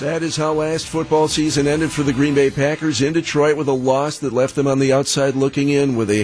[0.00, 3.68] That is how last football season ended for the Green Bay Packers in Detroit with
[3.68, 6.22] a loss that left them on the outside looking in with a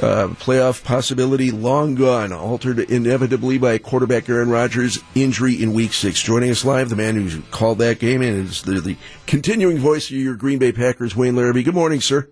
[0.00, 6.22] uh, playoff possibility long gone, altered inevitably by quarterback Aaron Rodgers' injury in Week 6.
[6.22, 8.96] Joining us live, the man who called that game and is the, the
[9.26, 11.64] continuing voice of your Green Bay Packers, Wayne Larrivee.
[11.64, 12.28] Good morning, sir.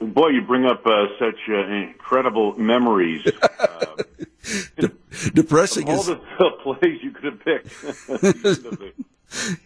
[0.00, 3.26] Boy, you bring up uh, such uh, incredible memories.
[3.26, 3.86] Uh,
[4.78, 4.90] De-
[5.34, 6.16] depressing all is the
[6.62, 8.89] plays you could have picked.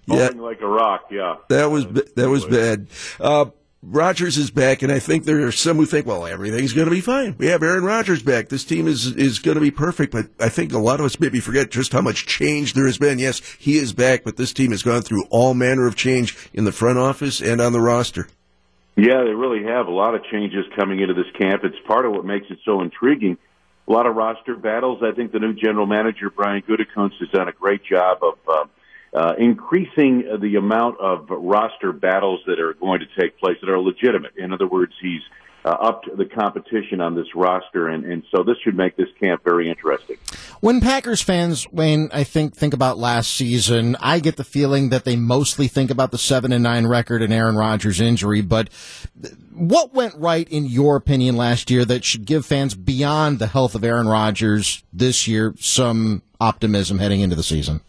[0.07, 1.37] yeah, like a rock, yeah.
[1.49, 2.87] that was that was bad.
[3.21, 3.47] Uh,
[3.87, 6.95] Rodgers is back, and I think there are some who think, well, everything's going to
[6.95, 7.35] be fine.
[7.37, 8.49] We have Aaron Rodgers back.
[8.49, 10.13] This team is is going to be perfect.
[10.13, 12.99] But I think a lot of us maybe forget just how much change there has
[12.99, 13.19] been.
[13.19, 16.65] Yes, he is back, but this team has gone through all manner of change in
[16.65, 18.29] the front office and on the roster.
[18.97, 21.63] Yeah, they really have a lot of changes coming into this camp.
[21.65, 23.37] It's part of what makes it so intriguing.
[23.87, 25.03] A lot of roster battles.
[25.03, 28.65] I think the new general manager Brian Gutekunst has done a great job of uh,
[29.15, 33.79] uh, increasing the amount of roster battles that are going to take place that are
[33.79, 34.37] legitimate.
[34.37, 35.23] In other words, he's
[35.65, 39.43] uh, upped the competition on this roster, and, and so this should make this camp
[39.45, 40.17] very interesting.
[40.61, 45.05] When Packers fans, Wayne, I think think about last season, I get the feeling that
[45.05, 48.43] they mostly think about the seven and nine record and Aaron Rodgers' injury.
[48.43, 48.69] But
[49.55, 53.75] what went right in your opinion last year that should give fans beyond the health
[53.75, 57.81] of Aaron Rodgers this year some optimism heading into the season?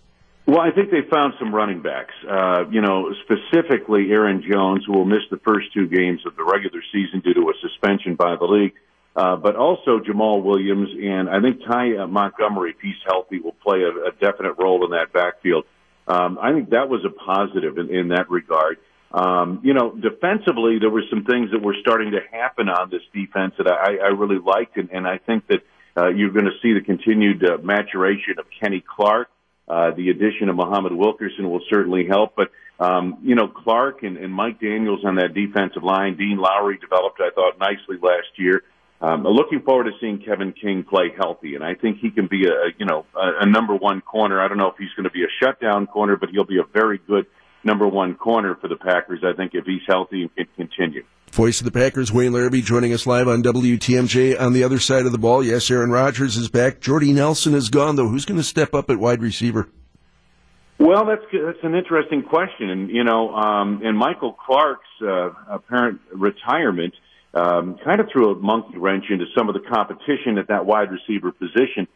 [0.48, 2.14] Well, I think they found some running backs.
[2.30, 6.44] Uh, you know, specifically Aaron Jones, who will miss the first two games of the
[6.44, 8.74] regular season due to a suspension by the league.
[9.16, 13.56] Uh, but also Jamaal Williams and I think Ty uh, Montgomery, if he's healthy, will
[13.64, 15.64] play a, a definite role in that backfield.
[16.08, 18.78] Um, I think that was a positive in, in that regard.
[19.14, 23.02] Um, you know, defensively, there were some things that were starting to happen on this
[23.14, 25.62] defense that I, I really liked, and, and I think that
[25.98, 29.30] uh, you're going to see the continued uh, maturation of Kenny Clark.
[29.68, 34.18] Uh, the addition of Muhammad Wilkerson will certainly help, but um, you know Clark and,
[34.18, 36.18] and Mike Daniels on that defensive line.
[36.18, 38.64] Dean Lowry developed, I thought, nicely last year.
[39.02, 42.46] Um, looking forward to seeing Kevin King play healthy, and I think he can be
[42.46, 44.40] a you know a, a number one corner.
[44.40, 46.68] I don't know if he's going to be a shutdown corner, but he'll be a
[46.72, 47.26] very good
[47.64, 49.22] number one corner for the Packers.
[49.24, 51.04] I think if he's healthy and can continue.
[51.36, 54.40] Voice of the Packers, Wayne Larrivee, joining us live on WTMJ.
[54.40, 56.80] On the other side of the ball, yes, Aaron Rodgers is back.
[56.80, 58.08] Jordy Nelson is gone, though.
[58.08, 59.68] Who's going to step up at wide receiver?
[60.80, 66.00] Well, that's that's an interesting question, and you know, um, and Michael Clark's uh, apparent
[66.14, 66.94] retirement
[67.34, 70.90] um, kind of threw a monkey wrench into some of the competition at that wide
[70.90, 71.88] receiver position.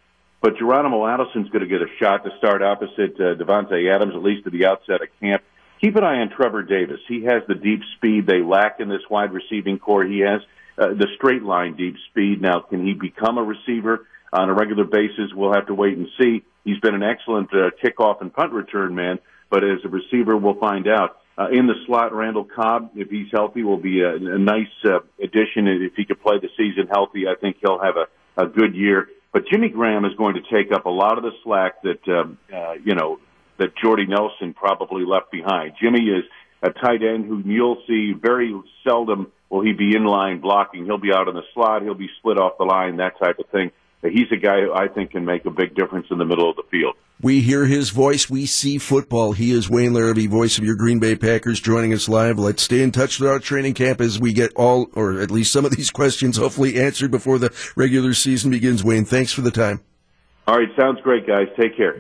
[0.42, 4.22] But Geronimo Allison's going to get a shot to start opposite uh, Davante Adams, at
[4.22, 5.44] least at the outset of camp.
[5.82, 7.00] Keep an eye on Trevor Davis.
[7.08, 10.04] He has the deep speed they lack in this wide receiving corps.
[10.04, 10.42] He has
[10.78, 12.42] uh, the straight line deep speed.
[12.42, 15.32] Now, can he become a receiver on a regular basis?
[15.34, 16.44] We'll have to wait and see.
[16.66, 19.20] He's been an excellent uh, kickoff and punt return man,
[19.50, 21.18] but as a receiver, we'll find out.
[21.38, 25.00] Uh, in the slot, Randall Cobb, if he's healthy, will be a, a nice uh,
[25.24, 25.68] addition.
[25.68, 29.08] If he could play the season healthy, I think he'll have a, a good year.
[29.32, 32.38] But Jimmy Graham is going to take up a lot of the slack that um,
[32.54, 33.20] uh, you know
[33.60, 35.74] that Jordy Nelson probably left behind.
[35.82, 36.24] Jimmy is
[36.62, 38.54] a tight end who you'll see very
[38.84, 40.86] seldom will he be in line blocking.
[40.86, 41.82] He'll be out in the slot.
[41.82, 43.72] He'll be split off the line, that type of thing.
[44.02, 46.50] But he's a guy who I think can make a big difference in the middle
[46.50, 46.96] of the field.
[47.22, 48.30] We hear his voice.
[48.30, 49.34] We see football.
[49.34, 52.40] He is Wayne Larrivee, voice of your Green Bay Packers, joining us live.
[52.40, 55.52] Let's stay in touch with our training camp as we get all, or at least
[55.52, 58.86] some of these questions, hopefully answered before the regular season begins.
[58.86, 59.82] Wayne, thanks for the time.
[60.48, 61.48] All right, sounds great, guys.
[61.60, 61.94] Take care.